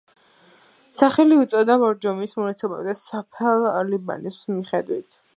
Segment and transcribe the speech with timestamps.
[0.99, 5.21] სახელი ეწოდა ბორჯომის მუნიციპალიტეტის სოფელ ლიბანის მიხედვით.